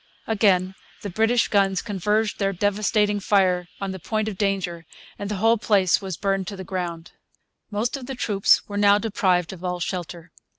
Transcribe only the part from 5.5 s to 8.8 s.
place was burned to the ground. Most of the troops were